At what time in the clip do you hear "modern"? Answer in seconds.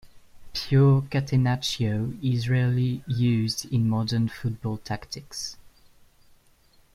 3.87-4.27